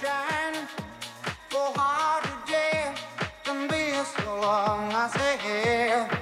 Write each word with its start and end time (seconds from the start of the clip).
shining 0.00 0.66
so 1.50 1.72
hard 1.76 2.24
today. 2.24 2.94
Can 3.44 3.68
be 3.68 3.92
so 4.16 4.40
long, 4.40 4.90
I 4.92 5.08
say. 5.08 6.13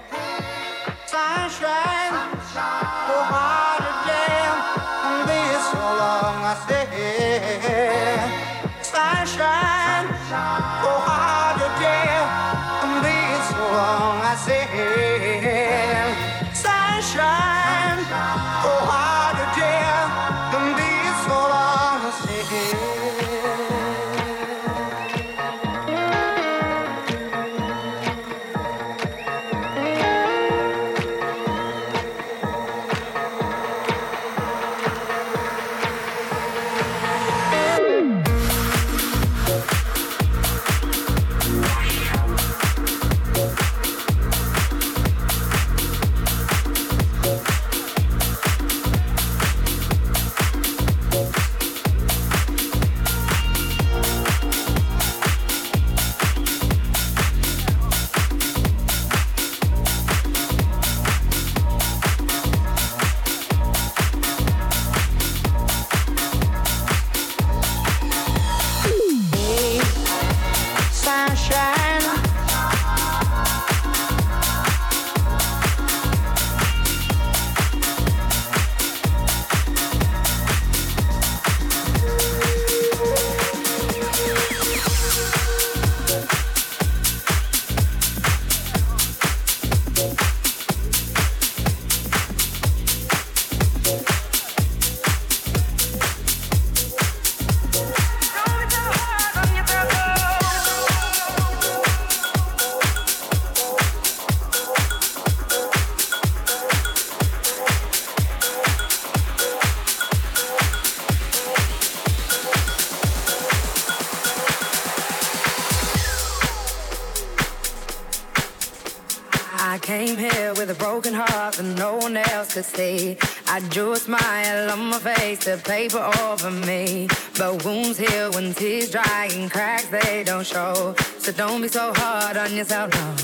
and 121.58 121.76
no 121.76 121.96
one 121.96 122.16
else 122.16 122.54
could 122.54 122.64
see. 122.64 123.16
I 123.48 123.60
drew 123.68 123.92
a 123.92 123.96
smile 123.96 124.70
on 124.70 124.90
my 124.90 124.98
face, 124.98 125.44
the 125.44 125.56
paper 125.58 126.02
over 126.22 126.50
me. 126.50 127.08
But 127.38 127.64
wounds 127.64 127.98
heal 127.98 128.32
when 128.32 128.54
tears 128.54 128.90
dry 128.90 129.28
and 129.32 129.50
cracks 129.50 129.86
they 129.86 130.24
don't 130.24 130.46
show. 130.46 130.94
So 131.18 131.32
don't 131.32 131.62
be 131.62 131.68
so 131.68 131.92
hard 131.94 132.36
on 132.36 132.54
yourself. 132.54 132.90
No. 132.92 133.14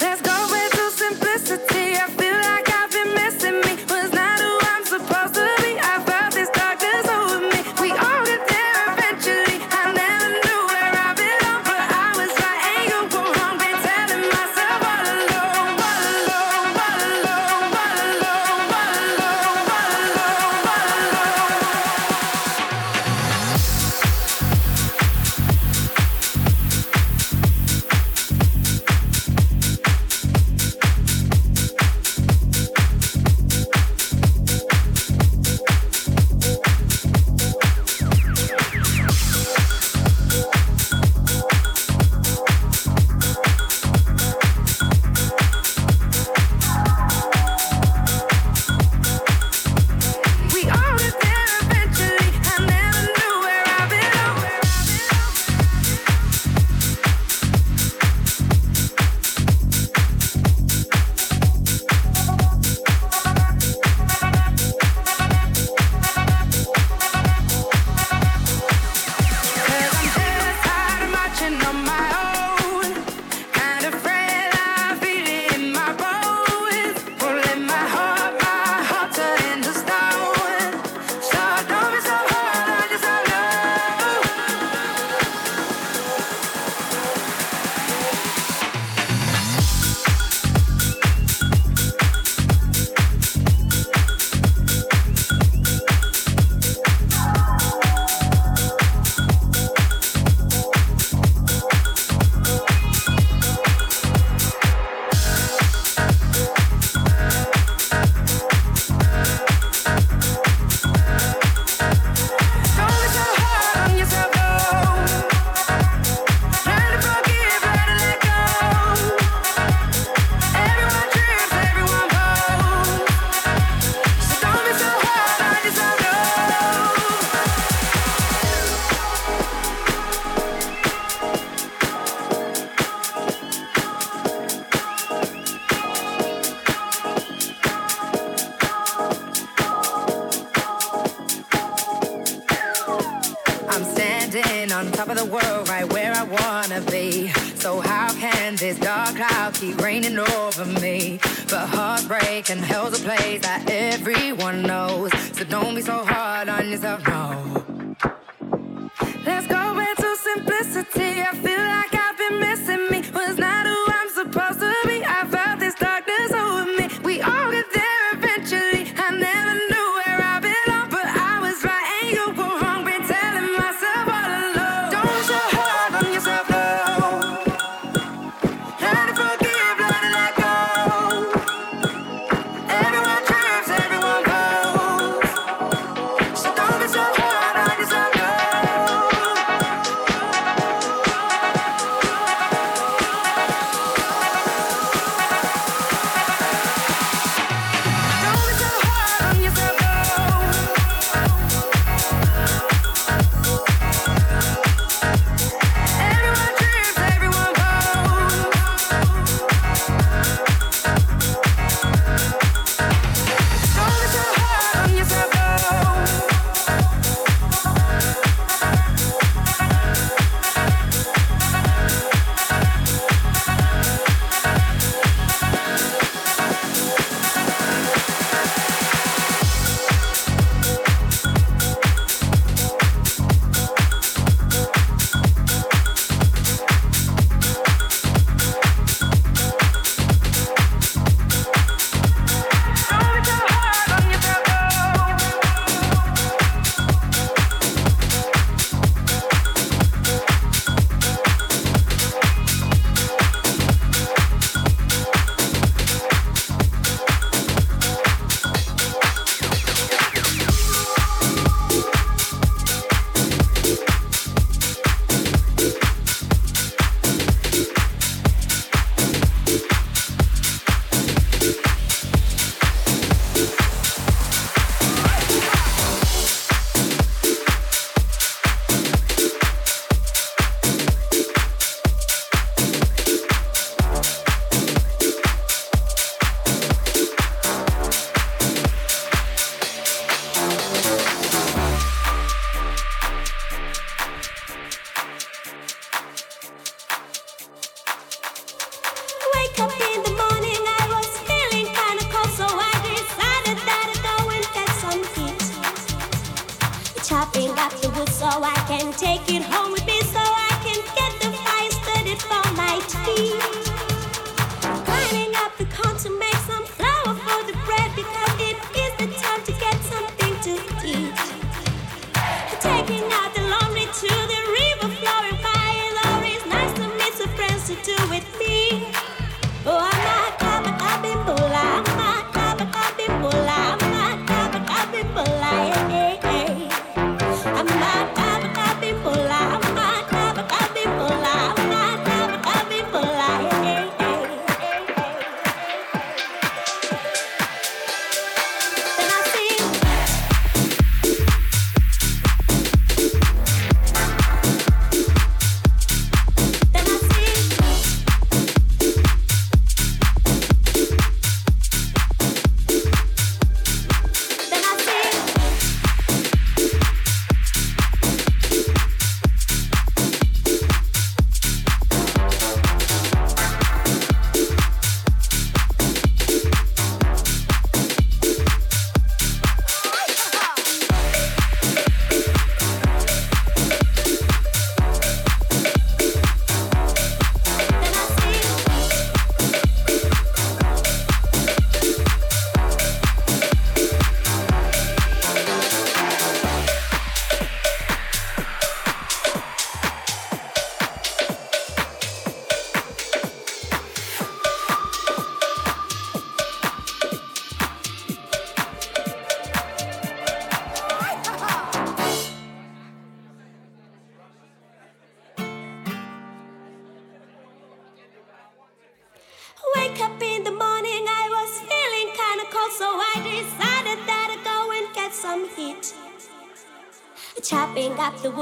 Let's 0.00 0.22
go 0.22 0.40
simplicity. 0.90 2.19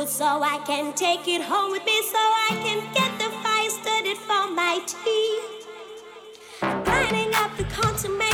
so 0.08 0.24
I 0.24 0.58
can 0.66 0.94
take 0.94 1.28
it 1.28 1.42
home 1.42 1.70
with 1.70 1.84
me 1.84 2.00
so 2.02 2.16
I 2.16 2.48
can 2.62 2.80
get 2.94 3.18
the 3.18 3.30
fire 3.42 3.68
started 3.68 4.16
for 4.16 4.50
my 4.50 4.80
tea. 4.86 5.40
Grinding 6.60 7.34
up 7.34 7.54
the 7.58 7.64
consummate. 7.64 8.27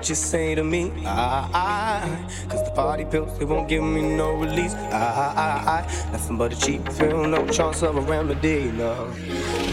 What 0.00 0.08
you 0.08 0.14
say 0.14 0.54
to 0.54 0.64
me. 0.64 0.92
I, 1.04 1.48
I, 1.52 2.48
cause 2.48 2.64
the 2.64 2.70
party 2.70 3.04
pills, 3.04 3.38
they 3.38 3.44
won't 3.44 3.68
give 3.68 3.82
me 3.82 4.00
no 4.00 4.32
release. 4.34 4.72
I, 4.72 4.88
I, 4.96 5.70
I, 5.76 6.10
nothing 6.12 6.38
but 6.38 6.52
a 6.52 6.60
cheap 6.60 6.88
thrill, 6.88 7.26
no 7.26 7.46
chance 7.48 7.82
of 7.82 7.96
a 7.96 8.00
remedy, 8.00 8.70
no. 8.72 9.12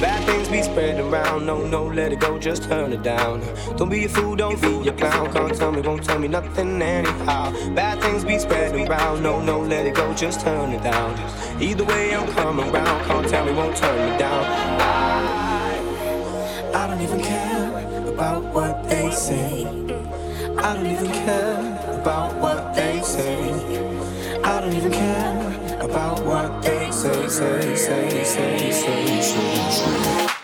Bad 0.01 0.25
things 0.25 0.49
be 0.49 0.61
spread 0.61 0.99
around, 0.99 1.45
no, 1.45 1.65
no, 1.65 1.85
let 1.85 2.11
it 2.11 2.19
go, 2.19 2.37
just 2.37 2.63
turn 2.63 2.91
it 2.91 3.03
down. 3.03 3.41
Don't 3.77 3.89
be 3.89 4.03
a 4.05 4.09
fool, 4.09 4.35
don't 4.35 4.61
be 4.61 4.89
a 4.89 4.91
clown, 4.93 5.31
can't 5.31 5.55
tell 5.55 5.71
me, 5.71 5.81
won't 5.81 6.03
tell 6.03 6.19
me 6.19 6.27
nothing 6.27 6.81
anyhow. 6.81 7.51
Bad 7.73 8.01
things 8.01 8.25
be 8.25 8.37
spread 8.39 8.75
around, 8.75 9.23
no, 9.23 9.41
no, 9.41 9.61
let 9.61 9.85
it 9.85 9.95
go, 9.95 10.13
just 10.13 10.41
turn 10.41 10.71
it 10.71 10.83
down. 10.83 11.13
Either 11.61 11.85
way, 11.85 12.13
I'm 12.13 12.27
coming 12.33 12.71
round, 12.71 13.05
can't 13.05 13.27
tell 13.29 13.45
me, 13.45 13.53
won't 13.53 13.77
turn 13.77 14.11
me 14.11 14.17
down. 14.17 14.43
I, 14.81 15.16
say. 19.17 19.65
I 20.59 20.73
don't 20.75 20.85
even 20.85 21.11
care 21.11 21.99
about 21.99 22.35
what 22.35 22.75
they 22.75 23.01
say. 23.01 23.51
I 24.43 24.61
don't 24.61 24.73
even 24.73 24.91
care 24.91 25.79
about 25.81 26.23
what 26.23 26.61
they 26.61 26.91
say, 26.91 27.27
say, 27.27 27.75
say, 27.75 28.23
say, 28.23 28.71
say, 28.71 29.21
say. 29.21 29.71
say. 29.71 30.36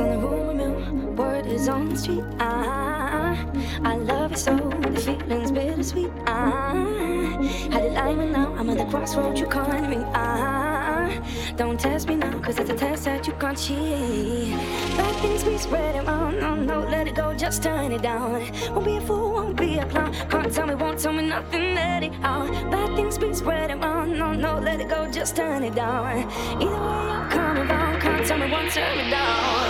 On 0.00 0.10
the 0.10 0.26
rumor 0.26 0.54
mill, 0.54 1.12
word 1.12 1.46
is 1.46 1.68
on 1.68 1.88
the 1.88 1.96
street. 1.96 2.24
Ah, 2.38 3.46
I 3.84 3.96
love 3.96 4.32
it 4.32 4.38
so, 4.38 4.56
the 4.56 5.00
feeling's 5.00 5.50
bittersweet. 5.52 6.10
Ah, 6.26 6.72
had 7.70 7.84
it 7.84 7.92
lying 7.92 8.32
now, 8.32 8.54
I'm 8.56 8.70
at 8.70 8.78
the 8.78 8.84
crossroads, 8.86 9.40
you 9.40 9.46
calling 9.46 9.88
me. 9.90 9.98
Ah, 10.14 11.10
don't 11.56 11.78
test 11.78 12.08
me 12.08 12.16
now, 12.16 12.38
cause 12.40 12.58
it's 12.58 12.70
a 12.70 12.76
test 12.76 13.04
that 13.04 13.26
you 13.26 13.34
can't 13.34 13.58
cheat. 13.58 14.54
Bad 14.96 15.14
things 15.22 15.44
be 15.44 15.58
spread 15.58 15.96
around, 16.04 16.40
no, 16.40 16.54
no, 16.54 16.80
let 16.80 17.06
it 17.06 17.14
go, 17.14 17.34
just 17.34 17.62
turn 17.62 17.92
it 17.92 18.02
down. 18.02 18.40
Won't 18.72 18.84
be 18.86 18.96
a 18.96 19.00
fool, 19.00 19.32
won't 19.32 19.56
be 19.56 19.78
a 19.78 19.86
clown. 19.86 20.12
Can't 20.30 20.52
tell 20.52 20.66
me, 20.66 20.74
won't 20.74 20.98
tell 20.98 21.12
me 21.12 21.26
nothing, 21.26 21.74
let 21.74 22.02
it 22.02 22.12
out. 22.22 22.50
Bad 22.70 22.96
things 22.96 23.18
be 23.18 23.34
spread 23.34 23.70
around, 23.70 24.18
no, 24.18 24.32
no, 24.32 24.58
let 24.58 24.80
it 24.80 24.88
go, 24.88 25.10
just 25.10 25.36
turn 25.36 25.62
it 25.62 25.74
down. 25.74 26.30
Either 26.62 26.64
way, 26.64 26.70
I'm 26.70 27.30
coming 27.30 27.68
down, 27.68 28.00
can't 28.00 28.26
tell 28.26 28.38
me, 28.38 28.50
won't 28.50 28.70
turn 28.72 28.96
me 28.96 29.10
down. 29.10 29.69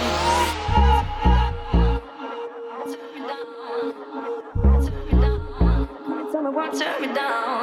Turn 6.78 7.02
me 7.02 7.12
down. 7.12 7.59